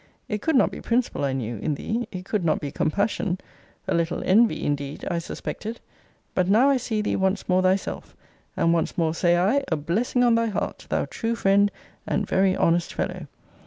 [0.27, 3.37] It could not be principle, I knew, in thee: it could not be compassion
[3.87, 5.79] a little envy indeed I suspected!
[6.33, 8.15] But now I see thee once more thyself:
[8.57, 11.69] and once more, say I, a blessing on thy heart, thou true friend,
[12.07, 13.27] and very honest fellow!